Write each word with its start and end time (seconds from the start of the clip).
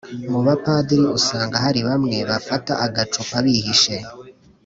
Mubapadiri 0.31 1.05
usanga 1.17 1.55
hari 1.63 1.79
bamwe 1.87 2.17
bafata 2.29 2.73
agacupa 2.85 3.35
bihishe 3.45 3.95